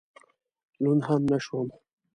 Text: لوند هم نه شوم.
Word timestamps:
لوند 0.83 1.01
هم 1.07 1.21
نه 1.31 1.37
شوم. 1.45 1.67